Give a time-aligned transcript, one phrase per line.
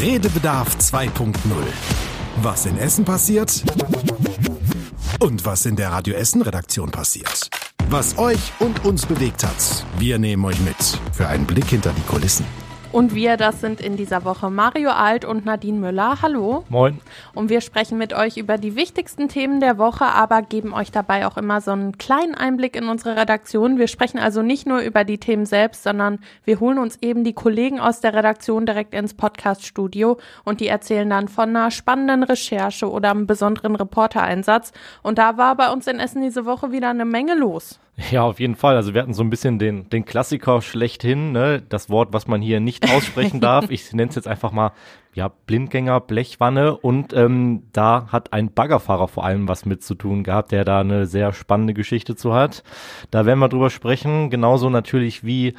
[0.00, 1.34] Redebedarf 2.0.
[2.40, 3.62] Was in Essen passiert
[5.18, 7.50] und was in der Radio Essen Redaktion passiert.
[7.90, 9.84] Was euch und uns bewegt hat.
[9.98, 12.46] Wir nehmen euch mit für einen Blick hinter die Kulissen.
[12.92, 16.22] Und wir, das sind in dieser Woche Mario Alt und Nadine Müller.
[16.22, 16.64] Hallo.
[16.68, 16.98] Moin.
[17.34, 21.24] Und wir sprechen mit euch über die wichtigsten Themen der Woche, aber geben euch dabei
[21.28, 23.78] auch immer so einen kleinen Einblick in unsere Redaktion.
[23.78, 27.32] Wir sprechen also nicht nur über die Themen selbst, sondern wir holen uns eben die
[27.32, 32.90] Kollegen aus der Redaktion direkt ins Podcaststudio und die erzählen dann von einer spannenden Recherche
[32.90, 34.72] oder einem besonderen Reportereinsatz.
[35.02, 37.78] Und da war bei uns in Essen diese Woche wieder eine Menge los.
[38.10, 38.76] Ja, auf jeden Fall.
[38.76, 41.62] Also wir hatten so ein bisschen den, den Klassiker schlechthin, ne?
[41.68, 43.70] das Wort, was man hier nicht aussprechen darf.
[43.70, 44.72] Ich nenne es jetzt einfach mal
[45.12, 50.22] ja, Blindgänger, Blechwanne und ähm, da hat ein Baggerfahrer vor allem was mit zu tun
[50.22, 52.62] gehabt, der da eine sehr spannende Geschichte zu hat.
[53.10, 55.54] Da werden wir drüber sprechen, genauso natürlich wie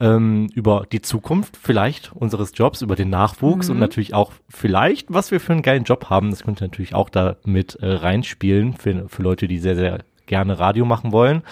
[0.00, 3.74] ähm, über die Zukunft vielleicht unseres Jobs, über den Nachwuchs mhm.
[3.74, 6.30] und natürlich auch vielleicht, was wir für einen geilen Job haben.
[6.30, 10.00] Das könnte natürlich auch da mit äh, reinspielen für, für Leute, die sehr, sehr
[10.30, 11.42] gerne Radio machen wollen.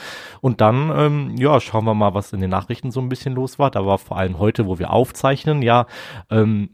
[0.41, 3.59] Und dann, ähm, ja, schauen wir mal, was in den Nachrichten so ein bisschen los
[3.59, 3.71] war.
[3.71, 5.87] Da war vor allem heute, wo wir aufzeichnen, ja,
[6.31, 6.71] ähm,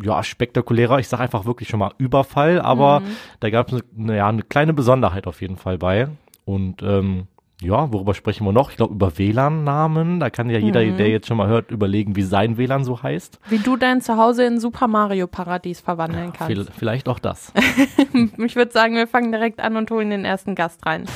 [0.00, 3.16] ja, spektakulärer, ich sage einfach wirklich schon mal Überfall, aber mhm.
[3.40, 6.08] da gab es eine, ja, eine kleine Besonderheit auf jeden Fall bei.
[6.44, 7.26] Und ähm,
[7.62, 8.70] ja, worüber sprechen wir noch?
[8.70, 10.20] Ich glaube über WLAN-Namen.
[10.20, 10.98] Da kann ja jeder, mhm.
[10.98, 13.38] der jetzt schon mal hört, überlegen, wie sein WLAN so heißt.
[13.48, 16.70] Wie du dein Zuhause in Super Mario Paradies verwandeln ja, kannst.
[16.76, 17.52] Vielleicht auch das.
[18.38, 21.06] ich würde sagen, wir fangen direkt an und holen den ersten Gast rein.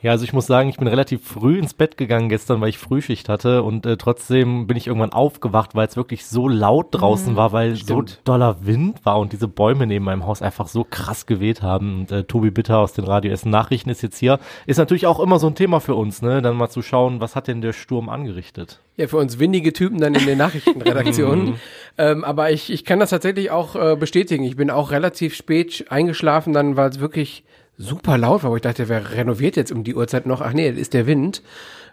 [0.00, 2.78] Ja, also ich muss sagen, ich bin relativ früh ins Bett gegangen gestern, weil ich
[2.78, 7.32] Frühschicht hatte und äh, trotzdem bin ich irgendwann aufgewacht, weil es wirklich so laut draußen
[7.32, 8.10] mhm, war, weil stimmt.
[8.10, 12.00] so doller Wind war und diese Bäume neben meinem Haus einfach so krass geweht haben.
[12.00, 14.38] Und äh, Tobi Bitter aus den Radio Essen Nachrichten ist jetzt hier.
[14.66, 16.42] Ist natürlich auch immer so ein Thema für uns, ne?
[16.42, 18.78] Dann mal zu schauen, was hat denn der Sturm angerichtet?
[18.96, 21.28] Ja, für uns windige Typen dann in den Nachrichtenredaktionen.
[21.48, 21.54] Mhm.
[21.98, 24.44] ähm, aber ich, ich kann das tatsächlich auch äh, bestätigen.
[24.44, 27.44] Ich bin auch relativ spät eingeschlafen, dann weil es wirklich
[27.78, 30.42] super laut war, wo ich dachte, wer renoviert jetzt um die Uhrzeit noch?
[30.42, 31.42] Ach nee, das ist der Wind.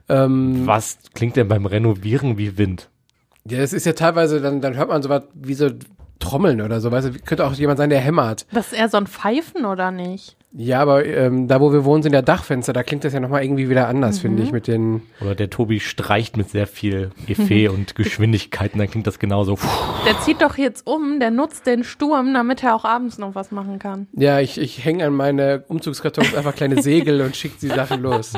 [0.09, 2.89] Ähm, Was klingt denn beim Renovieren wie Wind?
[3.47, 5.69] Ja, das ist ja teilweise, dann, dann hört man sowas wie so
[6.19, 8.47] Trommeln oder so, weißt du, könnte auch jemand sein, der hämmert.
[8.51, 10.35] Das ist eher so ein Pfeifen, oder nicht?
[10.57, 13.43] Ja, aber ähm, da, wo wir wohnen, sind ja Dachfenster, da klingt das ja nochmal
[13.43, 14.21] irgendwie wieder anders, mhm.
[14.21, 15.01] finde ich, mit den...
[15.19, 19.57] Oder der Tobi streicht mit sehr viel Effet und Geschwindigkeiten, dann klingt das genauso.
[20.05, 23.51] Der zieht doch jetzt um, der nutzt den Sturm, damit er auch abends noch was
[23.51, 24.07] machen kann.
[24.13, 28.33] Ja, ich, ich hänge an meine Umzugskartons einfach kleine Segel und schicke die Sachen los.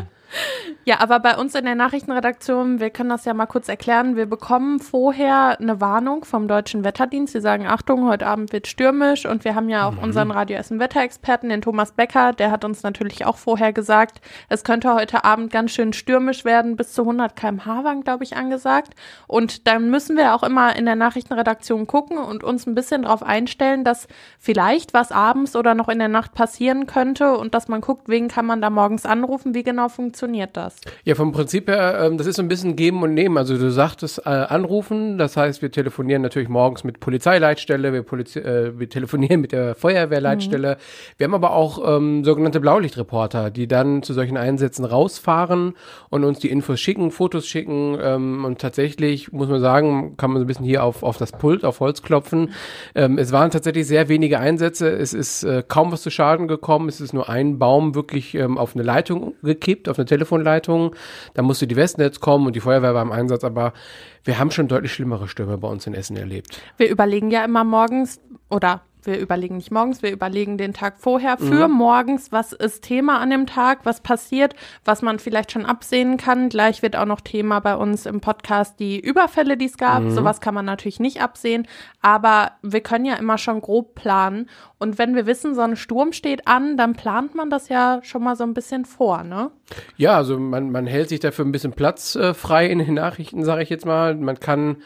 [0.86, 4.26] Ja, aber bei uns in der Nachrichtenredaktion, wir können das ja mal kurz erklären, wir
[4.26, 7.34] bekommen vorher eine Warnung vom Deutschen Wetterdienst.
[7.34, 10.04] Sie sagen, Achtung, heute Abend wird stürmisch und wir haben ja auch mhm.
[10.04, 14.64] unseren Radio Essen Wetterexperten, den Thomas Becker, der hat uns natürlich auch vorher gesagt, es
[14.64, 18.94] könnte heute Abend ganz schön stürmisch werden, bis zu 100 kmh waren, glaube ich, angesagt.
[19.28, 23.24] Und dann müssen wir auch immer in der Nachrichtenredaktion gucken und uns ein bisschen darauf
[23.24, 24.08] einstellen, dass
[24.40, 28.28] vielleicht was abends oder noch in der Nacht passieren könnte und dass man guckt, wen
[28.28, 30.76] kann man da morgens anrufen, wie genau funktioniert das?
[31.04, 33.38] Ja, vom Prinzip her, ähm, das ist so ein bisschen geben und nehmen.
[33.38, 38.40] Also du sagtest äh, anrufen, das heißt, wir telefonieren natürlich morgens mit Polizeileitstelle, wir, Polizi
[38.40, 40.76] äh, wir telefonieren mit der Feuerwehrleitstelle.
[40.76, 41.18] Mhm.
[41.18, 45.74] Wir haben aber auch ähm, sogenannte Blaulichtreporter, die dann zu solchen Einsätzen rausfahren
[46.10, 50.40] und uns die Infos schicken, Fotos schicken ähm, und tatsächlich, muss man sagen, kann man
[50.40, 52.54] so ein bisschen hier auf, auf das Pult, auf Holz klopfen.
[52.96, 56.90] Ähm, es waren tatsächlich sehr wenige Einsätze, es ist äh, kaum was zu Schaden gekommen,
[56.90, 60.96] es ist nur ein Baum wirklich ähm, auf eine Leitung gekippt, auf eine Telefonleitung Leitung.
[61.34, 63.74] Da musste die Westnetz kommen und die Feuerwehr war im Einsatz, aber
[64.24, 66.62] wir haben schon deutlich schlimmere Stürme bei uns in Essen erlebt.
[66.78, 68.20] Wir überlegen ja immer morgens
[68.50, 71.74] oder wir überlegen nicht morgens, wir überlegen den Tag vorher für mhm.
[71.74, 76.50] morgens, was ist Thema an dem Tag, was passiert, was man vielleicht schon absehen kann.
[76.50, 80.04] Gleich wird auch noch Thema bei uns im Podcast die Überfälle, die es gab.
[80.04, 80.12] Mhm.
[80.12, 81.68] Sowas kann man natürlich nicht absehen,
[82.02, 84.50] aber wir können ja immer schon grob planen.
[84.78, 88.24] Und wenn wir wissen, so ein Sturm steht an, dann plant man das ja schon
[88.24, 89.50] mal so ein bisschen vor, ne?
[89.98, 93.44] Ja, also man, man hält sich dafür ein bisschen Platz äh, frei in den Nachrichten,
[93.44, 94.16] sage ich jetzt mal.
[94.16, 94.78] Man kann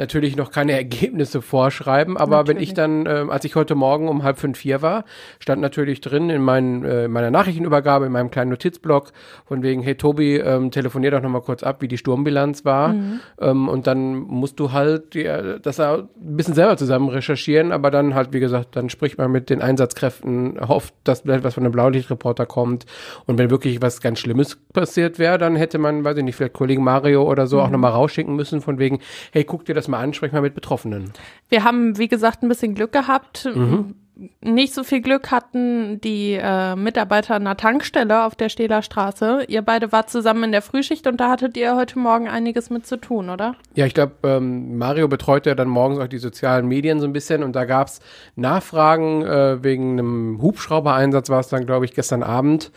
[0.00, 2.56] natürlich noch keine Ergebnisse vorschreiben, aber natürlich.
[2.56, 5.04] wenn ich dann, äh, als ich heute Morgen um halb fünf vier war,
[5.38, 9.12] stand natürlich drin in, mein, äh, meiner Nachrichtenübergabe, in meinem kleinen Notizblock,
[9.46, 12.88] von wegen, hey Tobi, ähm, telefonier doch nochmal kurz ab, wie die Sturmbilanz war.
[12.94, 13.20] Mhm.
[13.40, 18.14] Ähm, und dann musst du halt ja, das ein bisschen selber zusammen recherchieren, aber dann
[18.14, 22.46] halt, wie gesagt, dann spricht man mit den Einsatzkräften, hofft, dass etwas von einem Blaulichtreporter
[22.46, 22.86] kommt.
[23.26, 26.54] Und wenn wirklich was ganz Schlimmes passiert wäre, dann hätte man, weiß ich nicht, vielleicht
[26.54, 27.62] Kollegen Mario oder so mhm.
[27.62, 29.00] auch nochmal rausschicken müssen, von wegen,
[29.32, 31.12] hey, guck dir das mal an, sprech mal mit Betroffenen.
[31.48, 33.48] Wir haben, wie gesagt, ein bisschen Glück gehabt.
[33.54, 33.94] Mhm
[34.40, 39.44] nicht so viel Glück hatten die äh, Mitarbeiter einer Tankstelle auf der Stähler Straße.
[39.48, 42.86] Ihr beide wart zusammen in der Frühschicht und da hattet ihr heute Morgen einiges mit
[42.86, 43.54] zu tun, oder?
[43.74, 47.12] Ja, ich glaube, ähm, Mario betreut ja dann morgens auch die sozialen Medien so ein
[47.12, 48.00] bisschen und da gab's
[48.36, 52.72] Nachfragen äh, wegen einem Hubschrauber-Einsatz, war es dann, glaube ich, gestern Abend.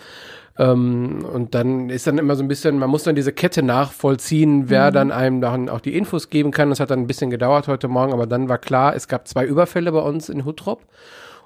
[0.59, 4.69] Ähm, und dann ist dann immer so ein bisschen, man muss dann diese Kette nachvollziehen,
[4.69, 6.69] wer dann einem dann auch die Infos geben kann.
[6.69, 9.45] Das hat dann ein bisschen gedauert heute Morgen, aber dann war klar, es gab zwei
[9.45, 10.85] Überfälle bei uns in Huttrop.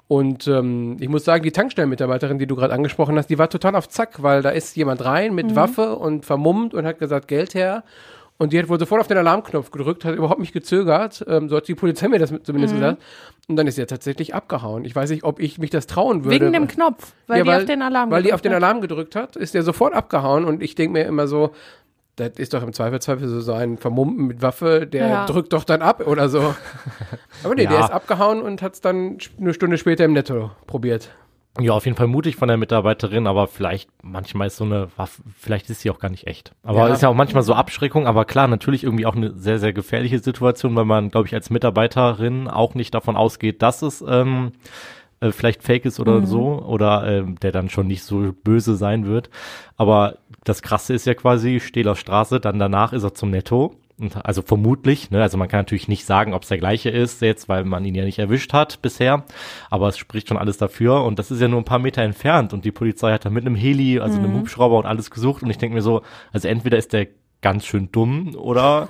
[0.08, 3.76] Und ähm, ich muss sagen, die Tankstellenmitarbeiterin, die du gerade angesprochen hast, die war total
[3.76, 7.54] auf Zack, weil da ist jemand rein mit Waffe und vermummt und hat gesagt, Geld
[7.54, 7.84] her.
[8.40, 11.24] Und die hat wohl sofort auf den Alarmknopf gedrückt, hat überhaupt nicht gezögert.
[11.28, 13.02] Ähm, so hat die Polizei mir das zumindest gesagt.
[13.48, 14.84] Und dann ist sie ja tatsächlich abgehauen.
[14.84, 16.36] Ich weiß nicht, ob ich mich das trauen würde.
[16.36, 18.68] Wegen dem Knopf, weil Ja, die auf den Alarm Weil die auf den gedrückt hat.
[18.70, 20.44] Alarm gedrückt hat, ist der sofort abgehauen.
[20.44, 21.50] Und ich denke mir immer so,
[22.14, 25.26] das ist doch im Zweifelsfall so sein Vermummten mit Waffe, der Ja.
[25.26, 26.40] drückt doch dann ab oder so.
[27.44, 27.84] Aber nee, der Ja.
[27.86, 31.10] ist abgehauen und hat es dann eine Stunde später im Netto probiert.
[31.60, 35.22] Ja, auf jeden Fall mutig von der Mitarbeiterin, aber vielleicht, manchmal ist so eine Waffe,
[35.36, 36.52] vielleicht ist sie auch gar nicht echt.
[36.62, 36.94] Aber Ja.
[36.94, 40.20] ist ja auch manchmal so Abschreckung, aber klar, natürlich irgendwie auch eine sehr, sehr gefährliche
[40.20, 44.52] Situation, weil man, glaube ich, als Mitarbeiterin auch nicht davon ausgeht, dass es ähm,
[45.20, 49.04] äh, vielleicht fake ist oder so, oder ähm, der dann schon nicht so böse sein
[49.06, 49.30] wird.
[49.76, 53.74] Aber das Krasse ist ja quasi, Stehler Straße, dann danach ist er zum Netto.
[54.22, 57.48] Also vermutlich, ne, also man kann natürlich nicht sagen, ob es der gleiche ist jetzt,
[57.48, 59.24] weil man ihn ja nicht erwischt hat bisher,
[59.70, 61.02] aber es spricht schon alles dafür.
[61.02, 62.52] Und das ist ja nur ein paar Meter entfernt.
[62.52, 65.42] Und die Polizei hat da mit einem Heli, also einem Hubschrauber und alles gesucht.
[65.42, 66.02] Und ich denke mir so,
[66.32, 67.08] also entweder ist der
[67.40, 68.88] ganz schön dumm oder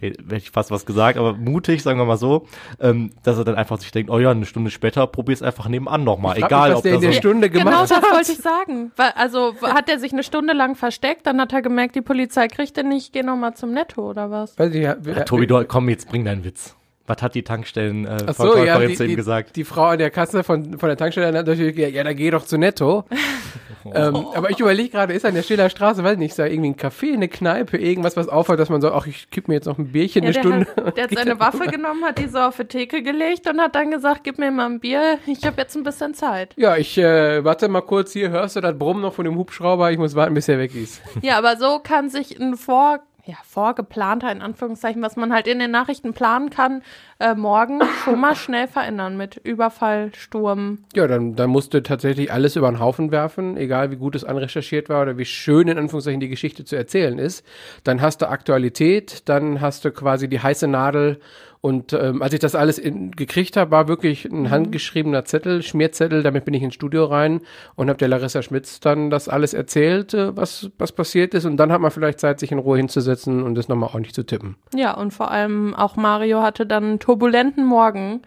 [0.00, 2.46] hätte ich fast was gesagt, aber mutig, sagen wir mal so,
[2.80, 6.04] ähm, dass er dann einfach sich denkt, oh ja, eine Stunde später probier's einfach nebenan
[6.04, 8.12] nochmal, egal mich, was ob der in das der so, Stunde Genau gemacht das hat.
[8.12, 8.92] wollte ich sagen.
[9.14, 12.78] Also hat er sich eine Stunde lang versteckt, dann hat er gemerkt, die Polizei kriegt
[12.78, 14.58] ihn nicht, geh noch mal zum Netto oder was?
[14.58, 16.77] Weiß ich, ja, ja, Tobi, du, komm, jetzt bring deinen Witz.
[17.08, 19.56] Was hat die Tankstellen äh, Ach so, ja, die, zu ihm die, gesagt?
[19.56, 22.30] die Frau an der Kasse von, von der Tankstelle hat natürlich gesagt, ja, da geh
[22.30, 23.04] doch zu Netto.
[23.94, 26.70] ähm, aber ich überlege gerade, ist an der Stiller Straße, weiß nicht, ist da irgendwie
[26.70, 29.64] ein Café, eine Kneipe, irgendwas, was auffällt, dass man so, ach, ich kipp mir jetzt
[29.64, 30.66] noch ein Bierchen Ja, eine der, Stunde.
[30.76, 33.74] hat, der hat seine Waffe genommen, hat die so auf die Theke gelegt und hat
[33.74, 36.52] dann gesagt, gib mir mal ein Bier, ich habe jetzt ein bisschen Zeit.
[36.56, 39.90] Ja, ich äh, warte mal kurz hier, hörst du das Brummen noch von dem Hubschrauber?
[39.90, 41.00] Ich muss warten, bis er weg ist.
[41.22, 45.58] Ja, aber so kann sich ein vor, ja, vorgeplanter, in Anführungszeichen, was man halt in
[45.58, 46.82] den Nachrichten planen kann,
[47.20, 50.78] äh, morgen schon mal schnell verändern mit Überfall, Sturm.
[50.94, 54.24] Ja, dann, dann musst du tatsächlich alles über den Haufen werfen, egal wie gut es
[54.24, 57.44] anrecherchiert war oder wie schön in Anführungszeichen die Geschichte zu erzählen ist.
[57.84, 61.20] Dann hast du Aktualität, dann hast du quasi die heiße Nadel.
[61.68, 66.22] Und ähm, als ich das alles in, gekriegt habe, war wirklich ein handgeschriebener Zettel, Schmierzettel,
[66.22, 67.42] damit bin ich ins Studio rein
[67.76, 71.44] und habe der Larissa Schmitz dann das alles erzählt, äh, was, was passiert ist.
[71.44, 74.24] Und dann hat man vielleicht Zeit, sich in Ruhe hinzusetzen und das nochmal ordentlich zu
[74.24, 74.56] tippen.
[74.74, 78.22] Ja, und vor allem auch Mario hatte dann einen turbulenten Morgen,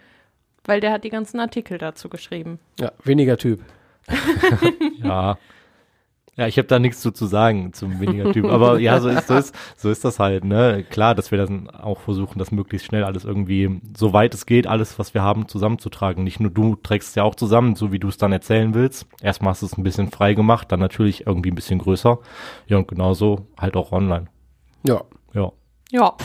[0.63, 2.59] weil der hat die ganzen Artikel dazu geschrieben.
[2.79, 3.61] Ja, weniger Typ.
[5.03, 5.39] Ja.
[6.41, 8.45] Ja, ich habe da nichts zu, zu sagen zum weniger Typ.
[8.45, 10.83] Aber ja, so ist, so ist, so ist das halt, ne?
[10.89, 14.65] Klar, dass wir dann auch versuchen, das möglichst schnell alles irgendwie, so weit es geht,
[14.65, 16.23] alles, was wir haben, zusammenzutragen.
[16.23, 19.05] Nicht nur du trägst es ja auch zusammen, so wie du es dann erzählen willst.
[19.21, 22.17] Erstmal hast du es ein bisschen frei gemacht, dann natürlich irgendwie ein bisschen größer.
[22.65, 24.25] Ja, und genauso halt auch online.
[24.81, 25.03] Ja.
[25.35, 25.51] Ja.
[25.91, 26.15] Ja.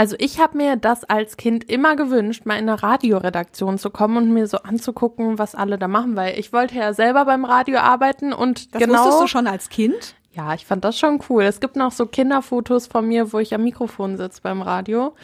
[0.00, 4.16] Also ich habe mir das als Kind immer gewünscht, mal in eine Radioredaktion zu kommen
[4.16, 7.80] und mir so anzugucken, was alle da machen, weil ich wollte ja selber beim Radio
[7.80, 8.94] arbeiten und Das genau.
[9.04, 10.14] wusstest du schon als Kind?
[10.32, 11.42] Ja, ich fand das schon cool.
[11.42, 15.14] Es gibt noch so Kinderfotos von mir, wo ich am Mikrofon sitze beim Radio.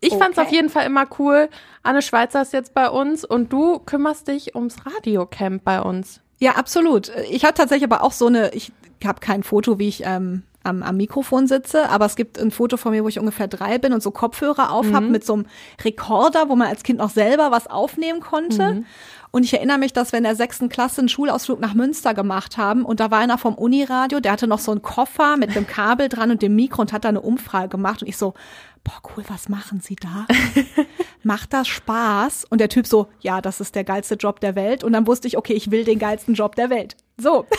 [0.00, 0.46] Ich fand's Okay.
[0.46, 1.48] auf jeden Fall immer cool.
[1.82, 6.20] Anne Schweizer ist jetzt bei uns und du kümmerst dich ums Radiocamp bei uns.
[6.38, 7.10] Ja, absolut.
[7.28, 8.70] Ich hatte tatsächlich aber auch so eine, ich
[9.04, 12.76] habe kein Foto, wie ich ähm, am, am Mikrofon sitze, aber es gibt ein Foto
[12.76, 15.46] von mir, wo ich ungefähr drei bin und so Kopfhörer auf hab mit so einem
[15.84, 18.84] Rekorder, wo man als Kind noch selber was aufnehmen konnte.
[19.30, 22.58] Und ich erinnere mich, dass wir in der sechsten Klasse einen Schulausflug nach Münster gemacht
[22.58, 25.66] haben und da war einer vom Uniradio, der hatte noch so einen Koffer mit einem
[25.66, 28.02] Kabel dran und dem Mikro und hat da eine Umfrage gemacht.
[28.02, 28.34] Und ich so,
[28.84, 30.26] boah, cool, was machen Sie da?
[31.22, 32.44] Macht das Spaß?
[32.50, 34.82] Und der Typ so, ja, das ist der geilste Job der Welt.
[34.84, 36.96] Und dann wusste ich, okay, ich will den geilsten Job der Welt.
[37.16, 37.46] So.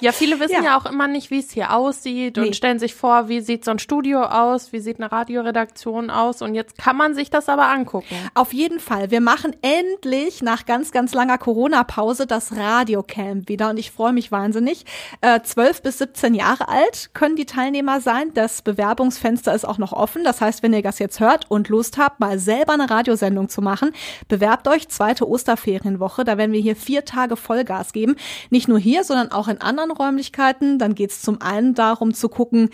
[0.00, 0.78] Ja, viele wissen ja, Ja.
[0.78, 2.46] auch immer nicht, wie es hier aussieht Nee.
[2.46, 6.40] und stellen sich vor, wie sieht so ein Studio aus, wie sieht eine Radioredaktion aus
[6.40, 8.14] und jetzt kann man sich das aber angucken.
[8.34, 9.10] Auf jeden Fall.
[9.10, 14.30] Wir machen endlich nach ganz, ganz langer Corona-Pause das Radiocamp wieder und ich freue mich
[14.30, 14.84] wahnsinnig.
[15.20, 18.30] Äh, 12 bis 17 Jahre alt können die Teilnehmer sein.
[18.34, 20.22] Das Bewerbungsfenster ist auch noch offen.
[20.22, 23.62] Das heißt, wenn ihr das jetzt hört und Lust habt, mal selber eine Radiosendung zu
[23.62, 23.92] machen,
[24.28, 26.24] bewerbt euch zweite Osterferienwoche.
[26.24, 28.16] Da werden wir hier vier Tage Vollgas geben.
[28.50, 30.78] Nicht nur hier, sondern auch in anderen Räumlichkeiten.
[30.78, 32.70] Dann geht es zum einen darum zu gucken,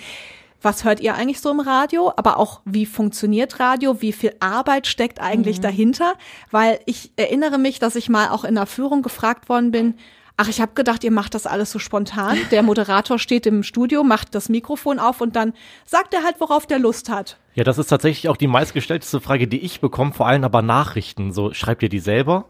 [0.64, 4.86] was hört ihr eigentlich so im Radio, aber auch wie funktioniert Radio, wie viel Arbeit
[4.86, 5.62] steckt eigentlich mhm.
[5.62, 6.14] dahinter,
[6.50, 9.94] weil ich erinnere mich, dass ich mal auch in der Führung gefragt worden bin,
[10.36, 12.38] ach, ich habe gedacht, ihr macht das alles so spontan.
[12.50, 15.52] Der Moderator steht im Studio, macht das Mikrofon auf und dann
[15.84, 17.38] sagt er halt, worauf der Lust hat.
[17.54, 21.32] Ja, das ist tatsächlich auch die meistgestellteste Frage, die ich bekomme, vor allem aber Nachrichten.
[21.32, 22.46] So, schreibt ihr die selber?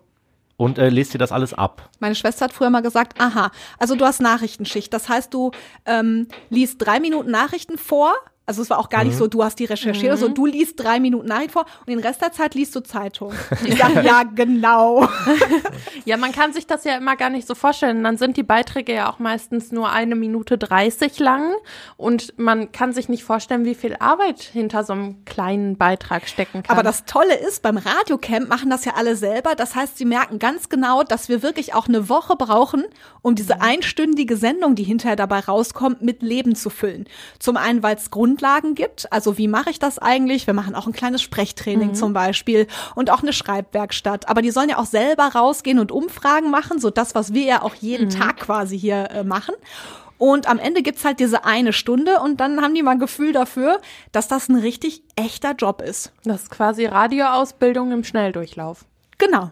[0.56, 1.90] und äh, lest dir das alles ab.
[1.98, 4.92] Meine Schwester hat früher mal gesagt, aha, also du hast Nachrichtenschicht.
[4.92, 5.50] Das heißt, du
[5.84, 8.14] ähm, liest drei Minuten Nachrichten vor,
[8.46, 9.10] also es war auch gar mhm.
[9.10, 10.20] nicht so, du hast die recherchiert, mhm.
[10.20, 13.32] so du liest drei Minuten Nachricht vor und den Rest der Zeit liest du Zeitung.
[13.64, 15.08] Ich sage, ja, genau.
[16.04, 18.04] ja, man kann sich das ja immer gar nicht so vorstellen.
[18.04, 21.54] Dann sind die Beiträge ja auch meistens nur eine Minute dreißig lang
[21.96, 26.62] und man kann sich nicht vorstellen, wie viel Arbeit hinter so einem kleinen Beitrag stecken
[26.62, 26.76] kann.
[26.76, 29.54] Aber das Tolle ist, beim Radiocamp machen das ja alle selber.
[29.54, 32.84] Das heißt, sie merken ganz genau, dass wir wirklich auch eine Woche brauchen,
[33.22, 33.62] um diese mhm.
[33.62, 37.06] einstündige Sendung, die hinterher dabei rauskommt, mit Leben zu füllen.
[37.38, 39.12] Zum einen, weil es Grund Grundlagen gibt.
[39.12, 40.46] Also wie mache ich das eigentlich?
[40.46, 41.94] Wir machen auch ein kleines Sprechtraining mhm.
[41.94, 44.28] zum Beispiel und auch eine Schreibwerkstatt.
[44.28, 47.62] Aber die sollen ja auch selber rausgehen und Umfragen machen, so das, was wir ja
[47.62, 48.10] auch jeden mhm.
[48.10, 49.54] Tag quasi hier äh, machen.
[50.18, 53.32] Und am Ende gibt's halt diese eine Stunde und dann haben die mal ein Gefühl
[53.32, 56.12] dafür, dass das ein richtig echter Job ist.
[56.24, 58.84] Das ist quasi Radioausbildung im Schnelldurchlauf.
[59.18, 59.50] Genau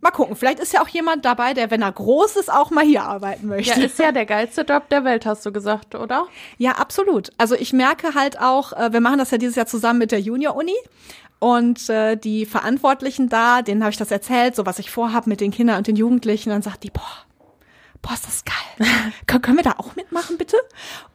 [0.00, 2.84] mal gucken, vielleicht ist ja auch jemand dabei, der, wenn er groß ist, auch mal
[2.84, 3.78] hier arbeiten möchte.
[3.78, 6.26] Ja, ist ja der geilste Job der Welt, hast du gesagt, oder?
[6.58, 7.30] Ja, absolut.
[7.38, 10.20] Also ich merke halt auch, äh, wir machen das ja dieses Jahr zusammen mit der
[10.20, 10.76] Junior-Uni.
[11.38, 15.40] Und äh, die Verantwortlichen da, denen habe ich das erzählt, so was ich vorhabe mit
[15.40, 16.50] den Kindern und den Jugendlichen.
[16.50, 17.02] Dann sagt die, boah,
[18.00, 18.88] boah, ist das geil.
[19.42, 20.56] können wir da auch mitmachen, bitte?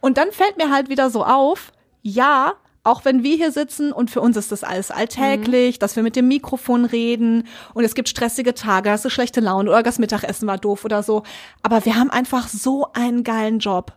[0.00, 2.54] Und dann fällt mir halt wieder so auf, ja,
[2.88, 5.78] auch wenn wir hier sitzen und für uns ist das alles alltäglich, mhm.
[5.80, 9.70] dass wir mit dem Mikrofon reden und es gibt stressige Tage, hast du schlechte Laune
[9.70, 11.22] oder das Mittagessen war doof oder so.
[11.62, 13.92] Aber wir haben einfach so einen geilen Job.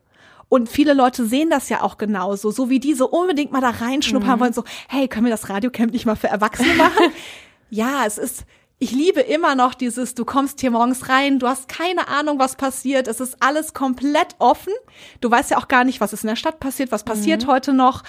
[0.50, 3.70] Und viele Leute sehen das ja auch genauso, so wie die so unbedingt mal da
[3.70, 4.40] reinschnuppern mhm.
[4.42, 7.06] wollen, so, hey, können wir das Radiocamp nicht mal für Erwachsene machen?
[7.70, 8.44] ja, es ist,
[8.78, 12.58] ich liebe immer noch dieses, du kommst hier morgens rein, du hast keine Ahnung, was
[12.58, 14.74] passiert, es ist alles komplett offen.
[15.22, 17.48] Du weißt ja auch gar nicht, was ist in der Stadt passiert, was passiert mhm.
[17.48, 18.04] heute noch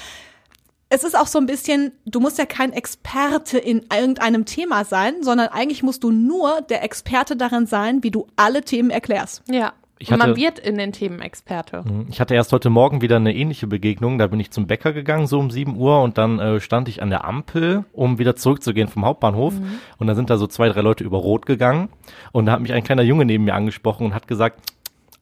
[0.92, 5.22] es ist auch so ein bisschen, du musst ja kein Experte in irgendeinem Thema sein,
[5.22, 9.42] sondern eigentlich musst du nur der Experte darin sein, wie du alle Themen erklärst.
[9.50, 9.72] Ja.
[9.98, 11.84] Ich hatte, man wird in den Themen Experte.
[11.86, 12.08] Mhm.
[12.10, 14.18] Ich hatte erst heute Morgen wieder eine ähnliche Begegnung.
[14.18, 17.00] Da bin ich zum Bäcker gegangen, so um 7 Uhr, und dann äh, stand ich
[17.00, 19.54] an der Ampel, um wieder zurückzugehen vom Hauptbahnhof.
[19.54, 19.78] Mhm.
[19.96, 21.88] Und dann sind da so zwei, drei Leute über Rot gegangen.
[22.32, 24.60] Und da hat mich ein kleiner Junge neben mir angesprochen und hat gesagt,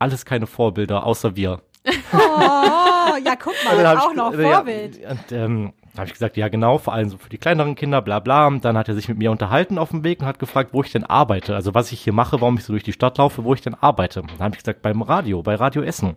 [0.00, 1.60] alles keine Vorbilder, außer wir.
[2.12, 2.89] Oh,
[3.24, 5.00] ja, guck mal, auch noch Vorbild.
[5.00, 8.00] Ja, und, ähm, habe ich gesagt, ja genau, vor allem so für die kleineren Kinder,
[8.00, 8.46] bla bla.
[8.46, 10.82] Und dann hat er sich mit mir unterhalten auf dem Weg und hat gefragt, wo
[10.82, 11.54] ich denn arbeite.
[11.54, 13.74] Also was ich hier mache, warum ich so durch die Stadt laufe, wo ich denn
[13.74, 14.22] arbeite.
[14.22, 16.16] Dann habe ich gesagt, beim Radio, bei Radio Essen.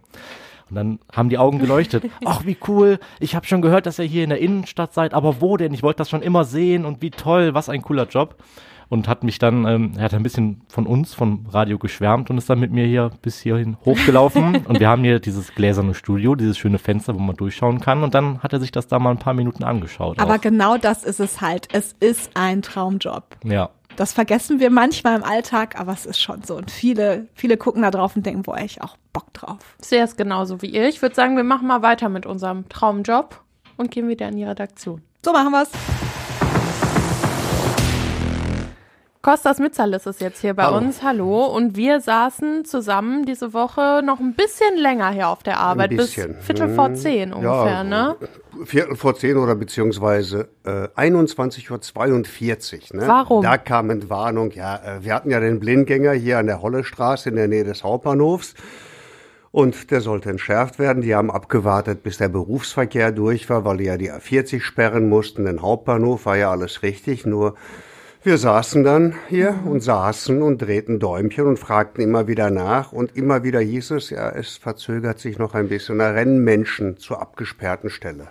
[0.69, 2.03] Und dann haben die Augen geleuchtet.
[2.25, 2.99] Ach, wie cool.
[3.19, 5.13] Ich habe schon gehört, dass ihr hier in der Innenstadt seid.
[5.13, 5.73] Aber wo denn?
[5.73, 7.53] Ich wollte das schon immer sehen und wie toll.
[7.53, 8.35] Was ein cooler Job
[8.93, 12.37] und hat mich dann, ähm, er hat ein bisschen von uns, vom Radio geschwärmt und
[12.37, 14.57] ist dann mit mir hier bis hierhin hochgelaufen.
[14.67, 18.03] und wir haben hier dieses gläserne Studio, dieses schöne Fenster, wo man durchschauen kann.
[18.03, 20.19] Und dann hat er sich das da mal ein paar Minuten angeschaut.
[20.19, 20.41] Aber auch.
[20.41, 21.69] genau das ist es halt.
[21.73, 23.23] Es ist ein Traumjob.
[23.43, 23.71] Ja.
[23.95, 26.55] Das vergessen wir manchmal im Alltag, aber es ist schon so.
[26.55, 29.75] Und viele, viele gucken da drauf und denken, boah, ich auch Bock drauf.
[29.81, 30.87] Sehr ist genauso wie ihr.
[30.87, 33.41] Ich würde sagen, wir machen mal weiter mit unserem Traumjob
[33.75, 35.01] und gehen wieder in die Redaktion.
[35.23, 35.71] So machen wir's.
[39.23, 40.79] Kostas Mitzalis ist jetzt hier bei Hallo.
[40.79, 41.01] uns.
[41.01, 41.45] Hallo.
[41.45, 45.91] Und wir saßen zusammen diese Woche noch ein bisschen länger hier auf der Arbeit.
[45.91, 46.95] Bis Viertel vor hm.
[46.97, 48.17] zehn ungefähr, ja, ne?
[48.65, 52.99] Viertel vor zehn oder beziehungsweise äh, 21.42 Uhr.
[52.99, 53.07] Ne?
[53.07, 53.41] Warum?
[53.41, 54.51] Da kam Entwarnung.
[54.51, 57.85] Ja, äh, wir hatten ja den Blindgänger hier an der Hollestraße in der Nähe des
[57.85, 58.55] Hauptbahnhofs.
[59.51, 61.01] Und der sollte entschärft werden.
[61.01, 65.45] Die haben abgewartet, bis der Berufsverkehr durch war, weil die ja die A40 sperren mussten.
[65.45, 67.55] Den Hauptbahnhof war ja alles richtig, nur
[68.25, 73.17] wir saßen dann hier und saßen und drehten Däumchen und fragten immer wieder nach und
[73.17, 75.99] immer wieder hieß es, ja, es verzögert sich noch ein bisschen.
[75.99, 78.27] Da rennen Menschen zur abgesperrten Stelle.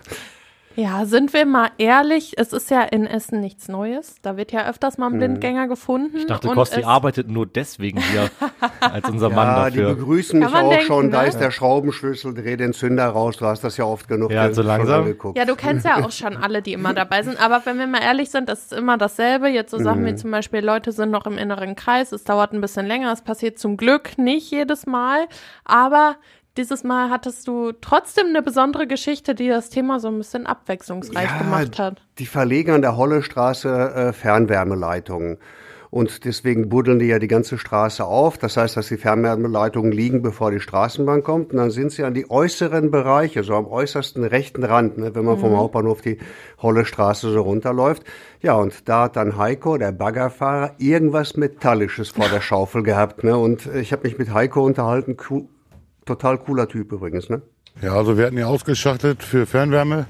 [0.77, 4.17] Ja, sind wir mal ehrlich, es ist ja in Essen nichts Neues.
[4.23, 5.19] Da wird ja öfters mal ein hm.
[5.19, 6.17] Blindgänger gefunden.
[6.17, 8.31] Ich dachte, Kosti arbeitet nur deswegen hier
[8.81, 9.89] als unser Mann ja, dafür.
[9.89, 11.07] die begrüßen mich auch denken, schon.
[11.07, 11.13] Ne?
[11.13, 13.37] Da ist der Schraubenschlüssel, dreh den Zünder raus.
[13.37, 15.15] Du hast das ja oft genug ja, so langsam.
[15.35, 17.43] Ja, du kennst ja auch schon alle, die immer dabei sind.
[17.43, 19.49] Aber wenn wir mal ehrlich sind, das ist immer dasselbe.
[19.49, 20.07] Jetzt so Sachen mhm.
[20.07, 22.13] wie zum Beispiel, Leute sind noch im inneren Kreis.
[22.13, 23.13] Es dauert ein bisschen länger.
[23.13, 25.27] Es passiert zum Glück nicht jedes Mal.
[25.65, 26.17] Aber
[26.57, 31.31] dieses Mal hattest du trotzdem eine besondere Geschichte, die das Thema so ein bisschen abwechslungsreich
[31.31, 32.03] ja, gemacht hat.
[32.19, 35.39] Die Verleger an der Hollestraße äh, Fernwärmeleitungen.
[35.93, 38.39] Und deswegen buddeln die ja die ganze Straße auf.
[38.39, 41.53] Das heißt, dass die Fernwärmeleitungen liegen, bevor die Straßenbahn kommt.
[41.53, 45.27] Und dann sind sie an die äußeren Bereiche, so am äußersten rechten Rand, ne, wenn
[45.27, 46.17] man vom Hauptbahnhof die
[46.63, 48.05] Holle Straße so runterläuft.
[48.41, 53.23] Ja, und da hat dann Heiko, der Baggerfahrer, irgendwas Metallisches vor der Schaufel gehabt.
[53.23, 53.37] Ne?
[53.37, 55.19] Und ich habe mich mit Heiko unterhalten.
[56.05, 57.29] Total cooler Typ übrigens.
[57.29, 57.43] Ne?
[57.81, 60.07] Ja, also wir hatten ja ausgeschachtet für Fernwärme.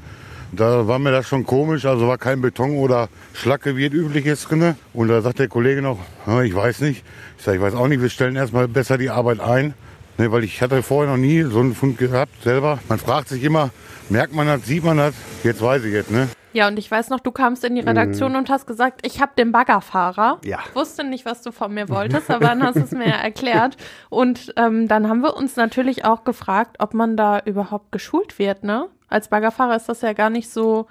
[0.55, 4.27] Da war mir das schon komisch, also war kein Beton oder Schlacke, wie es üblich
[4.27, 4.77] ist drinne.
[4.93, 7.05] Und da sagt der Kollege noch, "Ah, ich weiß nicht.
[7.39, 9.73] Ich sage, ich weiß auch nicht, wir stellen erstmal besser die Arbeit ein.
[10.19, 12.79] Ne, weil ich hatte vorher noch nie so einen Fund gehabt selber.
[12.89, 13.71] Man fragt sich immer,
[14.11, 15.15] merkt man das, sieht man das?
[15.43, 16.29] Jetzt weiß ich jetzt, ne?
[16.53, 19.33] Ja, und ich weiß noch, du kamst in die Redaktion und hast gesagt, ich habe
[19.37, 20.39] den Baggerfahrer.
[20.45, 20.59] Ja.
[20.69, 23.17] Ich wusste nicht, was du von mir wolltest, aber dann hast du es mir ja
[23.17, 23.77] erklärt.
[24.11, 28.65] Und ähm, dann haben wir uns natürlich auch gefragt, ob man da überhaupt geschult wird,
[28.65, 28.89] ne?
[29.09, 30.87] Als Baggerfahrer ist das ja gar nicht so.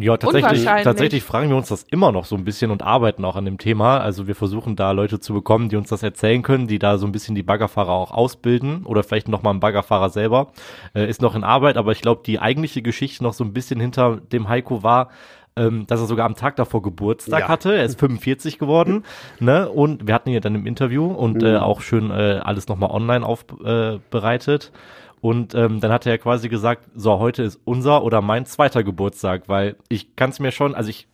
[0.00, 3.34] Ja, tatsächlich, tatsächlich fragen wir uns das immer noch so ein bisschen und arbeiten auch
[3.36, 3.98] an dem Thema.
[3.98, 7.06] Also wir versuchen da Leute zu bekommen, die uns das erzählen können, die da so
[7.06, 10.52] ein bisschen die Baggerfahrer auch ausbilden oder vielleicht noch mal ein Baggerfahrer selber.
[10.94, 13.80] Äh, ist noch in Arbeit, aber ich glaube, die eigentliche Geschichte noch so ein bisschen
[13.80, 15.08] hinter dem Heiko war,
[15.56, 17.48] ähm, dass er sogar am Tag davor Geburtstag Ja.
[17.48, 17.74] hatte.
[17.74, 19.04] Er ist 45 geworden,
[19.40, 19.68] ne?
[19.68, 22.90] Und wir hatten ihn ja dann im Interview und äh, auch schön äh, alles nochmal
[22.90, 24.72] online aufbereitet.
[24.74, 24.78] Äh.
[25.20, 28.84] Und ähm, dann hat er ja quasi gesagt, so, heute ist unser oder mein zweiter
[28.84, 31.08] Geburtstag, weil ich kann es mir schon, also ich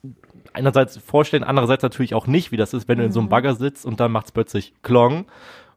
[0.53, 3.55] einerseits vorstellen, andererseits natürlich auch nicht, wie das ist, wenn du in so einem Bagger
[3.55, 5.27] sitzt und dann macht's plötzlich Klong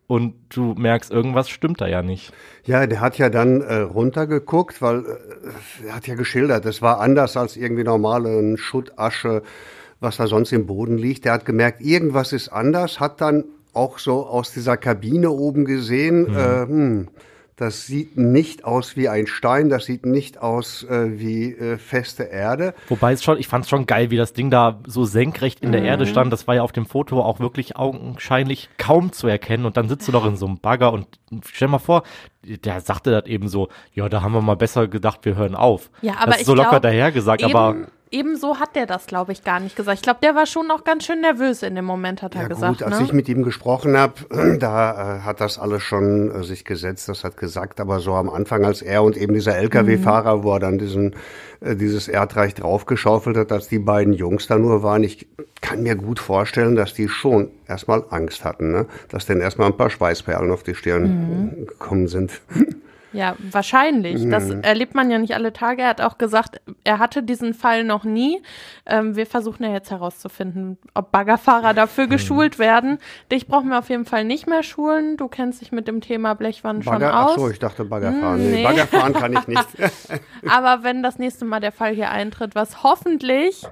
[0.07, 2.31] und du merkst, irgendwas stimmt da ja nicht.
[2.63, 6.99] Ja, der hat ja dann äh, runtergeguckt, weil äh, er hat ja geschildert, es war
[7.01, 9.43] anders als irgendwie normale Schutt, Asche,
[9.99, 11.25] was da sonst im Boden liegt.
[11.25, 16.33] Der hat gemerkt, irgendwas ist anders, hat dann auch so aus dieser Kabine oben gesehen,
[16.33, 17.07] äh, hm,
[17.57, 22.23] das sieht nicht aus wie ein Stein, das sieht nicht aus äh, wie äh, feste
[22.23, 22.75] Erde.
[22.87, 25.71] Wobei es schon, ich fand es schon geil, wie das Ding da so senkrecht in
[25.71, 26.31] der Erde stand.
[26.31, 29.65] Das war ja auf dem Foto auch wirklich augenscheinlich kaum zu erkennen.
[29.65, 31.07] Und dann sitzt du doch in so einem Bagger und
[31.51, 32.03] stell mal vor,
[32.43, 35.89] der sagte das eben so, ja, da haben wir mal besser gedacht, wir hören auf.
[36.03, 39.05] Ja, aber das ist ich so locker glaub, daher gesagt, aber ebenso hat der das,
[39.05, 39.97] glaube ich, gar nicht gesagt.
[39.97, 42.47] Ich glaube, der war schon noch ganz schön nervös in dem Moment, hat er Ja
[42.47, 42.79] gesagt.
[42.79, 43.05] gut, als ne?
[43.05, 44.13] ich mit ihm gesprochen habe,
[44.59, 48.29] da äh, hat das alles schon äh, sich gesetzt, das hat gesagt, aber so am
[48.29, 51.15] Anfang, als er und eben dieser LKW-Fahrer, wo er dann diesen,
[51.61, 55.27] äh, dieses Erdreich draufgeschaufelt hat, als die beiden Jungs da nur waren, ich
[55.61, 58.85] kann mir gut vorstellen, dass die schon erstmal Angst hatten, ne?
[59.09, 62.41] dass denen erstmal ein paar Schweißperlen auf die Stirn gekommen sind.
[63.17, 64.29] Ja, wahrscheinlich.
[64.29, 64.61] Das Mhm.
[64.61, 65.81] erlebt man ja nicht alle Tage.
[65.81, 68.41] Er hat auch gesagt, er hatte diesen Fall noch nie.
[68.85, 72.09] Ähm, wir versuchen ja jetzt herauszufinden, ob Baggerfahrer dafür Mhm.
[72.11, 72.99] geschult werden.
[73.31, 75.17] Dich brauchen wir auf jeden Fall nicht mehr schulen.
[75.17, 77.35] Du kennst dich mit dem Thema Blechwand schon Bagger, ach aus.
[77.35, 78.39] so, ich dachte Baggerfahren.
[78.39, 78.57] Hm, nee.
[78.57, 78.63] nee.
[78.63, 79.67] Baggerfahren kann ich nicht.
[80.47, 83.65] Aber wenn das nächste Mal der Fall hier eintritt, was hoffentlich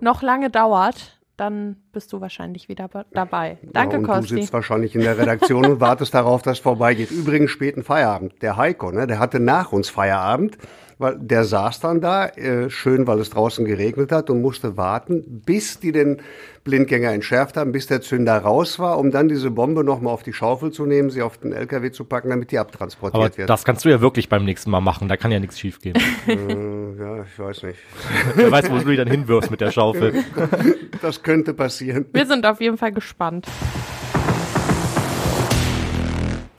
[0.00, 3.58] noch lange dauert, dann bist du wahrscheinlich wieder dabei.
[3.62, 4.34] Danke, ja, und Kosti.
[4.34, 7.10] du sitzt wahrscheinlich in der Redaktion und wartest darauf, dass es vorbeigeht.
[7.10, 8.40] Übrigens späten Feierabend.
[8.42, 10.56] Der Heiko, ne, der hatte nach uns Feierabend,
[10.98, 15.42] weil der saß dann da, äh, schön, weil es draußen geregnet hat und musste warten,
[15.44, 16.22] bis die den
[16.64, 20.32] Blindgänger entschärft haben, bis der Zünder raus war, um dann diese Bombe nochmal auf die
[20.32, 23.48] Schaufel zu nehmen, sie auf den LKW zu packen, damit die abtransportiert aber wird.
[23.48, 25.08] das kannst du ja wirklich beim nächsten Mal machen.
[25.08, 25.96] Da kann ja nichts schief gehen.
[26.26, 27.78] Äh, ja, ich weiß nicht.
[28.34, 30.24] Wer weiß, wo du die dann hinwirfst mit der Schaufel.
[31.02, 32.06] Das könnte passieren.
[32.12, 33.46] Wir sind auf jeden Fall gespannt.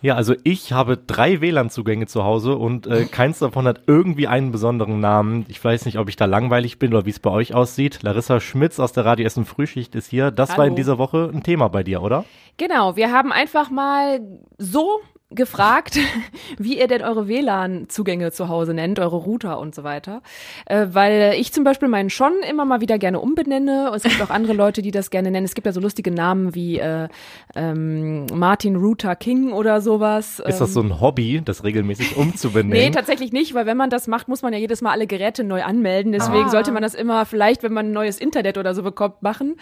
[0.02, 4.52] Ja, also ich habe drei WLAN-Zugänge zu Hause und äh, keins davon hat irgendwie einen
[4.52, 5.46] besonderen Namen.
[5.48, 8.04] Ich weiß nicht, ob ich da langweilig bin oder wie es bei euch aussieht.
[8.04, 10.30] Larissa Schmitz aus der Radio Essen Frühschicht ist hier.
[10.30, 10.76] Das war in Hallo.
[10.76, 12.26] dieser Woche ein Thema bei dir, oder?
[12.58, 14.20] Genau, wir haben einfach mal
[14.58, 15.98] so gefragt,
[16.58, 20.22] wie ihr denn eure WLAN-Zugänge zu Hause nennt, eure Router und so weiter.
[20.66, 23.92] Äh, weil ich zum Beispiel meinen schon immer mal wieder gerne umbenenne.
[23.92, 25.46] Und es gibt auch andere Leute, die das gerne nennen.
[25.46, 27.10] Es gibt ja so lustige Namen wie äh,
[27.56, 30.40] ähm, Martin Router King oder sowas.
[30.40, 32.94] Ist das so ein Hobby, das regelmäßig Nee, umzubenennen?
[32.94, 35.62] tatsächlich nicht, weil wenn man das macht, muss man ja jedes Mal alle Geräte neu
[35.64, 36.14] anmelden.
[36.14, 36.50] Deswegen Ah.
[36.50, 39.56] sollte man das immer vielleicht, wenn man ein neues Internet oder so bekommt, machen.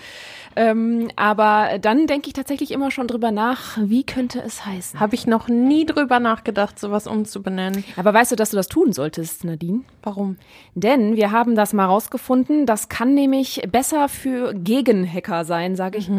[0.55, 4.99] Ähm, aber dann denke ich tatsächlich immer schon drüber nach, wie könnte es heißen.
[4.99, 7.83] Habe ich noch nie drüber nachgedacht, sowas umzubenennen.
[7.95, 9.81] Aber weißt du, dass du das tun solltest, Nadine?
[10.03, 10.37] Warum?
[10.73, 12.65] Denn wir haben das mal rausgefunden.
[12.65, 16.09] Das kann nämlich besser für Gegenhacker sein, sage ich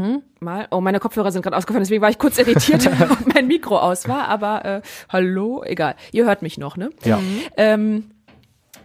[0.40, 0.66] mal.
[0.70, 4.08] Oh, meine Kopfhörer sind gerade ausgefallen, deswegen war ich kurz irritiert, ob mein Mikro aus
[4.08, 4.28] war.
[4.28, 5.94] Aber äh, hallo, egal.
[6.12, 6.90] Ihr hört mich noch, ne?
[7.04, 7.20] Ja.
[7.56, 8.10] Ähm,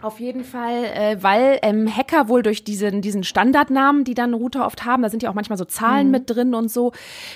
[0.02, 4.66] Auf jeden Fall, äh, weil ähm, Hacker wohl durch diesen, diesen Standardnamen, die dann Router
[4.66, 6.90] oft haben, da sind ja auch manchmal so Zahlen mit drin und so,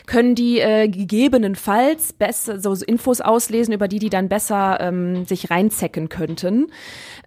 [0.06, 5.48] können die äh, gegebenenfalls besser so Infos auslesen, über die die dann besser ähm, sich
[5.48, 6.66] reinzecken könnten.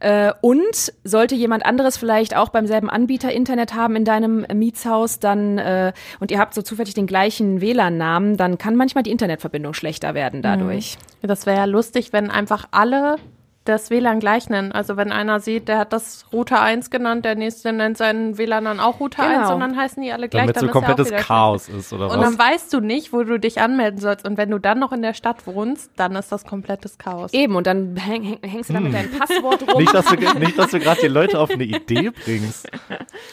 [0.01, 5.19] Äh, und sollte jemand anderes vielleicht auch beim selben Anbieter Internet haben in deinem Mietshaus,
[5.19, 9.73] dann äh, und ihr habt so zufällig den gleichen WLAN-Namen, dann kann manchmal die Internetverbindung
[9.73, 10.97] schlechter werden dadurch.
[11.21, 13.15] Das wäre ja lustig, wenn einfach alle
[13.65, 14.71] das WLAN gleich nennen.
[14.71, 18.65] Also wenn einer sieht, der hat das Router 1 genannt, der nächste nennt seinen WLAN
[18.65, 19.41] dann auch Router Genau.
[19.41, 20.43] 1 und dann heißen die alle gleich.
[20.43, 22.09] Damit dann so komplettes Chaos ist oder.
[22.09, 22.37] Und was?
[22.37, 24.27] dann weißt du nicht, wo du dich anmelden sollst.
[24.27, 27.33] Und wenn du dann noch in der Stadt wohnst, dann ist das komplettes Chaos.
[27.33, 29.81] Eben, und dann häng, häng, hängst du da mit deinem Passwort rum.
[29.81, 32.69] Nicht, dass du, nicht, dass du gerade die Leute auf eine Idee bringst.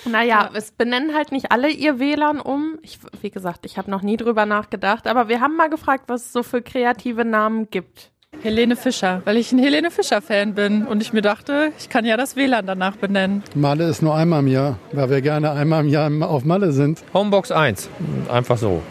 [0.05, 2.79] Naja, es benennen halt nicht alle ihr WLAN um.
[2.83, 6.27] Ich, wie gesagt, ich habe noch nie drüber nachgedacht, aber wir haben mal gefragt, was
[6.27, 8.13] es so für kreative Namen gibt.
[8.43, 12.17] Helene Fischer, weil ich ein Helene Fischer-Fan bin und ich mir dachte, ich kann ja
[12.17, 13.43] das WLAN danach benennen.
[13.55, 17.03] Malle ist nur einmal im Jahr, weil wir gerne einmal im Jahr auf Malle sind.
[17.13, 17.89] Homebox 1.
[18.31, 18.83] Einfach so.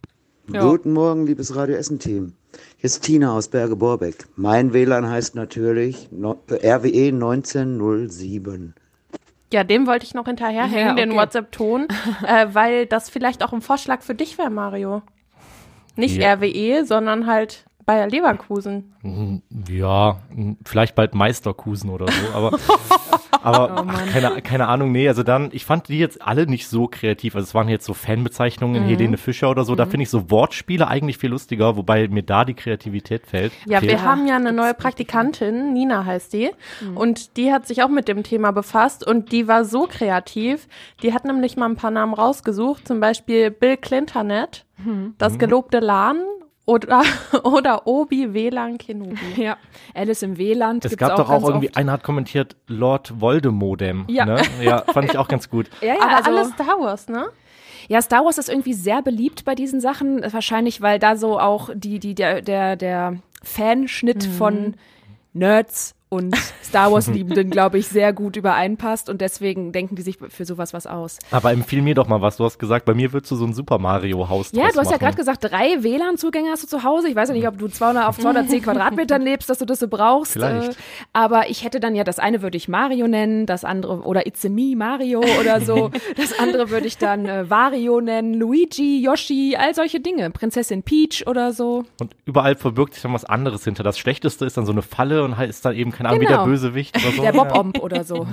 [0.51, 0.61] Ja.
[0.61, 2.33] Guten Morgen, liebes Radio Essen Team.
[2.77, 4.25] Hier ist Tina aus Berge Borbeck.
[4.35, 8.73] Mein WLAN heißt natürlich äh, RWE 1907.
[9.53, 11.19] Ja, dem wollte ich noch hinterherhängen, Ja, den okay.
[11.19, 11.87] WhatsApp-Ton,
[12.27, 15.01] äh, weil das vielleicht auch ein Vorschlag für dich wäre, Mario.
[15.95, 16.33] Nicht Ja.
[16.33, 18.93] RWE, sondern halt Bayer Leverkusen.
[19.69, 22.57] Ja, m, vielleicht bald Meisterkusen oder so, aber,
[23.43, 26.67] aber Oh ach, keine, keine Ahnung, nee, also dann, ich fand die jetzt alle nicht
[26.67, 28.87] so kreativ, also es waren jetzt so Fanbezeichnungen, Mhm.
[28.87, 32.43] Helene Fischer oder so, da finde ich so Wortspiele eigentlich viel lustiger, wobei mir da
[32.45, 33.53] die Kreativität fällt.
[33.67, 33.91] Ja, fehlt.
[33.91, 36.49] wir haben ja eine neue Praktikantin, Nina heißt die,
[36.95, 40.67] und die hat sich auch mit dem Thema befasst und die war so kreativ.
[41.03, 44.65] Die hat nämlich mal ein paar Namen rausgesucht, zum Beispiel Bill Clintonet,
[45.19, 46.17] das gelobte LAN
[46.65, 47.03] oder,
[47.43, 49.17] oder Obi WLAN Kenobi.
[49.35, 49.57] Ja,
[49.93, 50.79] Alice im WLAN.
[50.83, 51.77] Es gab doch auch irgendwie, oft.
[51.77, 54.05] einer hat kommentiert, Lord Voldemodem.
[54.07, 54.25] Ja.
[54.25, 54.41] Ne?
[54.61, 55.69] ja, fand ich auch ganz gut.
[55.81, 57.27] Ja, ja, Aber also, alles Star Wars, ne?
[57.87, 60.21] ja, Star Wars ist irgendwie sehr beliebt bei diesen Sachen.
[60.31, 64.75] Wahrscheinlich, weil da so auch die, die, der, der, der Fanschnitt von
[65.33, 70.45] Nerds und Star Wars-Liebenden, glaube ich, sehr gut übereinpasst und deswegen denken die sich für
[70.45, 71.17] sowas was aus.
[71.31, 72.37] Aber empfiehl mir doch mal was.
[72.37, 74.91] Du hast gesagt, bei mir würdest du so ein Super Mario-Haus Ja, du hast ja
[74.91, 74.99] machen.
[74.99, 77.09] gerade gesagt, drei WLAN-Zugänge hast du zu Hause.
[77.09, 79.87] Ich weiß ja nicht, ob du 200 auf 210 Quadratmetern lebst, dass du das so
[79.87, 80.33] brauchst.
[80.33, 80.73] Vielleicht.
[80.73, 80.75] Äh,
[81.13, 84.43] aber ich hätte dann ja, das eine würde ich Mario nennen, das andere, oder It's
[84.43, 85.91] Me Mario oder so.
[86.17, 90.29] das andere würde ich dann äh, Wario nennen, Luigi, Yoshi, all solche Dinge.
[90.29, 91.83] Prinzessin Peach oder so.
[91.99, 93.83] Und überall verbirgt sich dann was anderes hinter.
[93.83, 96.43] Das Schlechteste ist dann so eine Falle und ist dann eben, keine Ahnung, wie Genau.
[96.43, 97.21] der Bösewicht oder so.
[97.21, 97.43] Der Ja.
[97.43, 98.27] Bob-Omb oder so.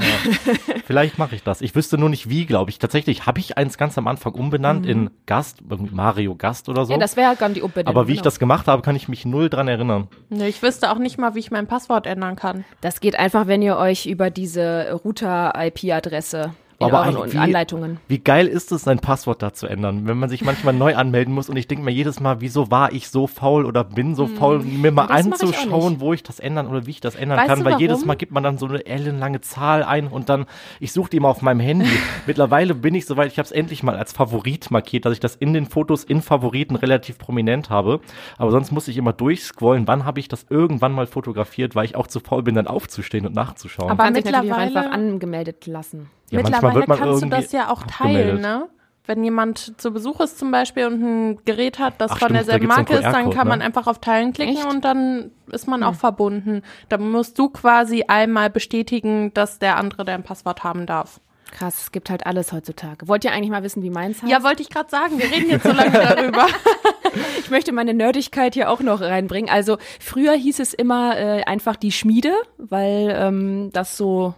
[0.84, 1.60] Vielleicht mache ich das.
[1.60, 2.78] Ich wüsste nur nicht wie, glaube ich.
[2.78, 6.92] Tatsächlich habe ich eins ganz am Anfang umbenannt in Gast, irgendwie Mario Gast oder so.
[6.92, 6.98] Mhm.
[7.00, 7.94] Ja, das wäre dann die Umbenennung.
[7.94, 8.24] Aber wie ich genau.
[8.24, 10.08] das gemacht habe, kann ich mich null dran erinnern.
[10.28, 12.64] Nee, ich wüsste auch nicht mal, wie ich mein Passwort ändern kann.
[12.80, 17.98] Das geht einfach, wenn ihr euch über diese Router-IP-Adresse Aber euren eigentlich wie- Anleitungen.
[18.08, 21.34] Wie geil ist es, sein Passwort da zu ändern, wenn man sich manchmal neu anmelden
[21.34, 24.26] muss und ich denke mir jedes Mal, wieso war ich so faul oder bin so
[24.26, 25.30] faul, mir mal Hm.
[25.30, 26.00] Das ich anzuschauen, nicht.
[26.00, 28.06] wo ich das ändern oder wie ich das ändern Weißt kann, weil jedes warum?
[28.08, 30.46] Mal gibt man dann so eine ellenlange Zahl ein und dann,
[30.80, 31.86] ich suche die immer auf meinem Handy.
[32.26, 35.36] Mittlerweile bin ich soweit, ich habe es endlich mal als Favorit markiert, dass ich das
[35.36, 38.00] in den Fotos in Favoriten relativ prominent habe.
[38.38, 41.96] Aber sonst muss ich immer durchscrollen, wann habe ich das irgendwann mal fotografiert, weil ich
[41.96, 43.90] auch zu faul bin, dann aufzustehen und nachzuschauen.
[43.90, 46.10] Aber Kann sich natürlich auch mittlerweile- einfach angemeldet lassen.
[46.32, 48.68] Ja, Mittlerweile wird man kannst du das ja auch teilen, ne?
[49.04, 52.40] Wenn jemand zu Besuch ist zum Beispiel und ein Gerät hat, das Ach, von stimmt,
[52.40, 53.64] da derselben Marke ist, dann kann man ne?
[53.64, 54.66] einfach auf Teilen klicken Echt?
[54.66, 56.62] und dann ist man auch verbunden.
[56.88, 61.20] Dann musst du quasi einmal bestätigen, dass der andere dein Passwort haben darf.
[61.50, 63.08] Krass, es gibt halt alles heutzutage.
[63.08, 64.32] Wollt ihr eigentlich mal wissen, wie meins heißt?
[64.32, 65.18] Ja, wollte ich gerade sagen.
[65.18, 66.46] Wir reden jetzt so lange darüber.
[67.40, 69.50] ich möchte meine Nerdigkeit hier auch noch reinbringen.
[69.50, 74.34] Also früher hieß es immer äh, einfach die Schmiede, weil ähm, das so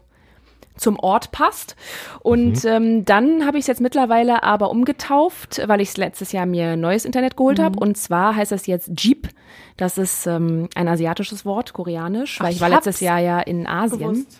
[0.77, 1.77] zum Ort passt.
[2.21, 6.77] Und ähm, dann habe ich es jetzt mittlerweile aber umgetauft, weil ich letztes Jahr mir
[6.77, 7.79] neues Internet geholt habe.
[7.79, 9.29] Und zwar heißt das jetzt Jeep.
[9.77, 13.41] Das ist ähm, ein asiatisches Wort, koreanisch, weil Ach, ich ich war letztes Jahr ja
[13.41, 14.01] in Asien.
[14.01, 14.39] gewusst.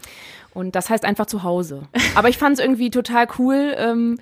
[0.53, 1.83] Und das heißt einfach zu Hause.
[2.15, 4.19] Aber ich fand es irgendwie total cool, ähm,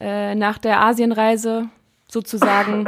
[0.00, 1.68] äh, nach der Asienreise
[2.08, 2.86] sozusagen,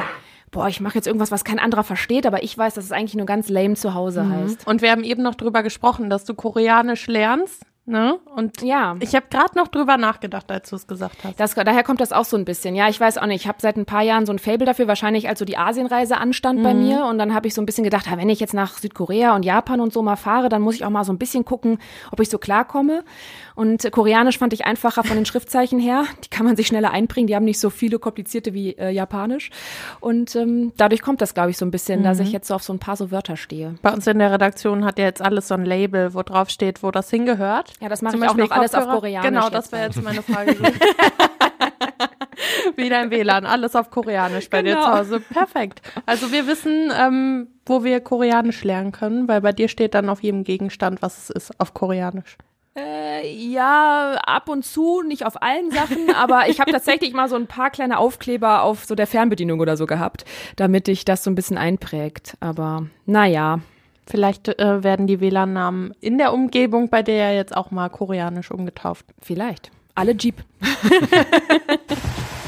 [0.50, 3.14] boah, ich mache jetzt irgendwas, was kein anderer versteht, aber ich weiß, dass es eigentlich
[3.14, 4.66] nur ganz lame zu Hause heißt.
[4.66, 8.18] Und wir haben eben noch drüber gesprochen, dass du Koreanisch lernst, ne?
[8.34, 8.96] Und Ja.
[9.00, 11.38] ich habe gerade noch drüber nachgedacht, als du es gesagt hast.
[11.38, 12.74] Das, daher kommt das auch so ein bisschen.
[12.74, 13.42] Ja, ich weiß auch nicht.
[13.42, 16.16] Ich habe seit ein paar Jahren so ein Fable dafür, wahrscheinlich als so die Asienreise
[16.18, 17.04] anstand bei mir.
[17.06, 19.80] Und dann habe ich so ein bisschen gedacht, wenn ich jetzt nach Südkorea und Japan
[19.80, 21.78] und so mal fahre, dann muss ich auch mal so ein bisschen gucken,
[22.12, 23.04] ob ich so klarkomme.
[23.54, 26.04] Und äh, Koreanisch fand ich einfacher von den Schriftzeichen her.
[26.24, 27.26] Die kann man sich schneller einbringen.
[27.26, 29.50] Die haben nicht so viele komplizierte wie äh, Japanisch.
[30.00, 32.62] Und ähm, dadurch kommt das, glaube ich, so ein bisschen, dass ich jetzt so auf
[32.62, 33.74] so ein paar so Wörter stehe.
[33.82, 36.82] Bei uns in der Redaktion hat ja jetzt alles so ein Label, wo drauf steht,
[36.82, 37.72] wo das hingehört.
[37.80, 38.88] Ja, das mache ich auch noch alles auf?
[38.88, 39.28] Koreanisch.
[39.28, 40.56] Genau, jetzt das wäre jetzt meine Frage.
[42.76, 44.86] Wie dein WLAN, alles auf Koreanisch bei dir Genau.
[44.86, 45.20] zu Hause.
[45.20, 45.82] Perfekt.
[46.06, 50.22] Also wir wissen, ähm, wo wir Koreanisch lernen können, weil bei dir steht dann auf
[50.22, 52.36] jedem Gegenstand, was es ist, auf Koreanisch.
[52.76, 57.36] Äh, ja, ab und zu, nicht auf allen Sachen, aber ich habe tatsächlich mal so
[57.36, 60.24] ein paar kleine Aufkleber auf so der Fernbedienung oder so gehabt,
[60.56, 62.36] damit ich das so ein bisschen einprägt.
[62.40, 63.60] Aber naja,
[64.10, 68.50] Vielleicht äh, werden die WLAN-Namen in der Umgebung bei dir ja jetzt auch mal koreanisch
[68.50, 69.06] umgetauft.
[69.22, 69.70] vielleicht.
[69.94, 70.36] Alle Jeep.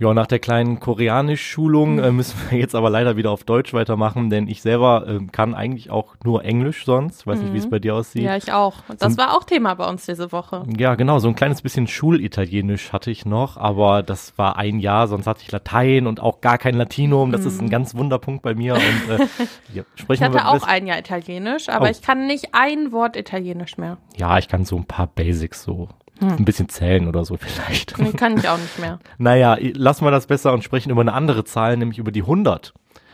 [0.00, 4.30] Ja, nach der kleinen Koreanisch-Schulung äh, müssen wir jetzt aber leider wieder auf Deutsch weitermachen,
[4.30, 7.26] denn ich selber ähm, kann eigentlich auch nur Englisch sonst.
[7.26, 8.22] Weiß nicht, wie es bei dir aussieht.
[8.22, 8.74] Ja, ich auch.
[8.98, 10.62] Das So- war auch Thema bei uns diese Woche.
[10.78, 15.08] Ja, genau, so ein kleines bisschen Schulitalienisch hatte ich noch, aber das war ein Jahr,
[15.08, 17.32] sonst hatte ich Latein und auch gar kein Latinum.
[17.32, 18.74] Das ist ein ganz Wunderpunkt bei mir.
[18.74, 18.80] Und
[19.20, 19.26] äh,
[19.74, 21.90] ja, Ich hatte auch ein Jahr Italienisch, aber Oh.
[21.90, 23.98] ich kann nicht ein Wort Italienisch mehr.
[24.16, 25.88] Ja, ich kann so ein paar Basics so.
[26.20, 27.98] Ein bisschen zählen oder so vielleicht.
[27.98, 28.98] Nee, kann ich auch nicht mehr.
[29.18, 32.72] Naja, lassen wir das besser und sprechen über eine andere Zahl, nämlich über die 100.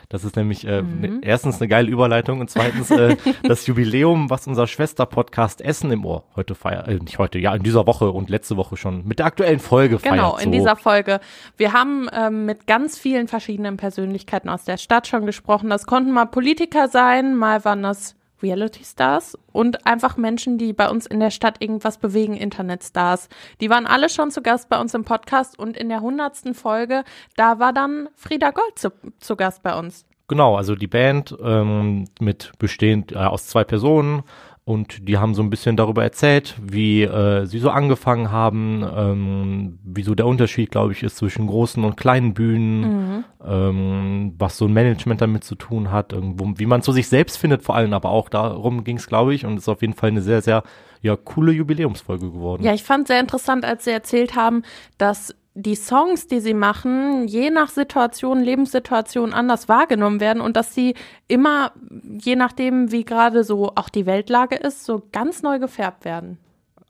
[0.09, 4.47] Das ist nämlich äh, ne, erstens eine geile Überleitung und zweitens äh, das Jubiläum, was
[4.47, 8.31] unser Schwester-Podcast Essen im Ohr heute feiert, äh, nicht heute, ja, in dieser Woche und
[8.31, 10.15] letzte Woche schon mit der aktuellen Folge feiert.
[10.15, 10.51] Genau, in so.
[10.51, 11.21] dieser Folge.
[11.57, 15.71] Wir haben ähm, mit ganz vielen verschiedenen Persönlichkeiten aus der Stadt schon gesprochen.
[15.71, 20.89] Das konnten mal Politiker sein, mal waren das Reality Stars und einfach Menschen, die bei
[20.89, 23.29] uns in der Stadt irgendwas bewegen, Internetstars.
[23.61, 27.05] Die waren alle schon zu Gast bei uns im Podcast und in der hundertsten Folge,
[27.37, 30.07] da war dann Frieda Gold zu, zu Gast bei uns.
[30.27, 34.23] Genau, also die Band ähm, mit bestehend äh, aus zwei Personen
[34.67, 39.79] und die haben so ein bisschen darüber erzählt, wie äh, sie so angefangen haben, ähm,
[39.85, 44.65] wie so der Unterschied, glaube ich, ist zwischen großen und kleinen Bühnen, ähm, was so
[44.65, 47.93] ein Management damit zu tun hat, irgendwo, wie man zu sich selbst findet, vor allem,
[47.93, 50.63] aber auch darum ging es, glaube ich, und ist auf jeden Fall eine sehr, sehr
[51.03, 52.65] ja, coole Jubiläumsfolge geworden.
[52.65, 54.63] Ja, ich fand sehr interessant, als sie erzählt haben,
[54.97, 60.75] dass die Songs, die sie machen, je nach Situation, Lebenssituation anders wahrgenommen werden und dass
[60.75, 60.95] sie
[61.29, 66.39] immer, je nachdem, wie gerade so auch die Weltlage ist, so ganz neu gefärbt werden.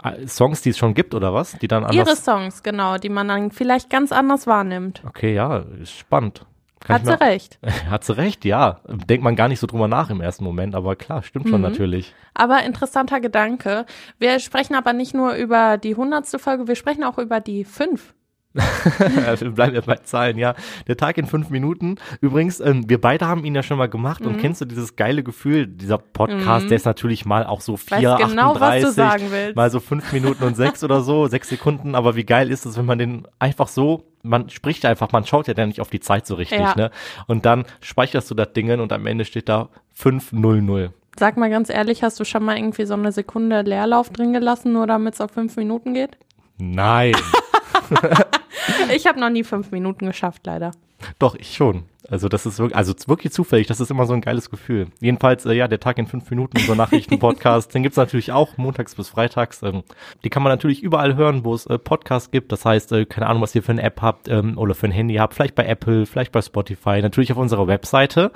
[0.03, 1.59] Äh, Songs, die es schon gibt, oder was?
[1.59, 2.25] Die dann Ihre anders.
[2.25, 5.03] Songs, genau, die man dann vielleicht ganz anders wahrnimmt.
[5.07, 6.47] Okay, ja, ist spannend.
[6.81, 7.59] Kann Hat sie recht.
[7.91, 8.81] Hat sie recht, ja.
[8.87, 11.69] Denkt man gar nicht so drüber nach im ersten Moment, aber klar, stimmt schon Mhm.
[11.69, 12.15] natürlich.
[12.35, 13.87] Aber interessanter Gedanke.
[14.19, 18.15] Wir sprechen aber nicht nur über die hundertste Folge, wir sprechen auch über die fünf.
[19.41, 20.55] Wir bleiben ja bei Zahlen, ja.
[20.87, 21.97] Der Tag in fünf Minuten.
[22.21, 24.29] Übrigens, ähm, wir beide haben ihn ja schon mal gemacht Mhm.
[24.29, 26.69] und kennst du dieses geile Gefühl, dieser Podcast, Mhm.
[26.69, 29.57] der ist natürlich mal auch so Weiß 4, genau, was du 38, sagen willst.
[29.57, 32.77] mal so fünf Minuten und sechs oder so, sechs Sekunden, aber wie geil ist es,
[32.79, 36.01] wenn man den einfach so, man spricht einfach, man schaut ja dann nicht auf die
[36.01, 36.75] Zeit so richtig, Ja.
[36.77, 36.91] ne?
[37.27, 40.93] Und dann speicherst du das Ding und am Ende steht da 500.
[41.19, 44.73] Sag mal ganz ehrlich, hast du schon mal irgendwie so eine Sekunde Leerlauf drin gelassen,
[44.73, 46.17] nur damit es auf fünf Minuten geht?
[46.59, 47.15] Nein.
[48.95, 50.73] Ich habe noch nie fünf Minuten geschafft, leider.
[51.19, 51.85] Doch, ich schon.
[52.09, 54.89] Also das ist wirklich, also es wirklich zufällig, das ist immer so ein geiles Gefühl.
[55.01, 58.95] Jedenfalls, äh, ja, der Tag in fünf Minuten, unser Nachrichtenpodcast, den gibt's natürlich auch montags
[58.95, 59.63] bis freitags.
[59.63, 59.85] Ähm,
[60.23, 62.53] die kann man natürlich überall hören, wo es äh, Podcasts gibt.
[62.53, 64.93] Das heißt, äh, keine Ahnung, was ihr für eine App habt ähm, oder für ein
[64.93, 68.33] Handy habt, vielleicht bei Apple, vielleicht bei Spotify, natürlich auf unserer Webseite,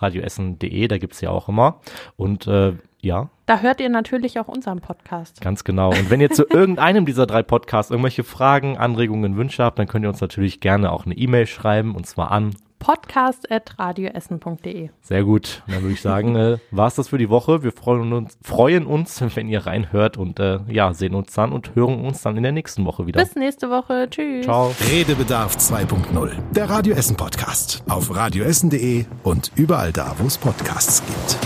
[0.00, 1.80] radioessen.de, da gibt's ja auch immer.
[2.16, 5.40] Und äh, ja, Da hört ihr natürlich auch unseren Podcast.
[5.40, 5.90] Ganz genau.
[5.90, 10.04] Und wenn ihr zu irgendeinem dieser drei Podcasts irgendwelche Fragen, Anregungen, Wünsche habt, dann könnt
[10.04, 12.54] ihr uns natürlich gerne auch eine E-Mail schreiben und zwar an.
[12.78, 14.88] Podcast.radioessen.de.
[15.02, 15.62] Sehr gut.
[15.68, 17.62] Dann würde ich sagen, äh, war's das für die Woche.
[17.62, 21.76] Wir freuen uns, freuen uns, wenn ihr reinhört und äh, ja, sehen uns dann und
[21.76, 23.22] hören uns dann in der nächsten Woche wieder.
[23.22, 24.08] Bis nächste Woche.
[24.10, 24.44] Tschüss.
[24.44, 24.74] Ciao.
[24.90, 26.32] Redebedarf 2.0.
[26.52, 27.84] Der Radio Essen Podcast.
[27.88, 31.38] Auf radioessen.de und überall da, wo es Podcasts gibt.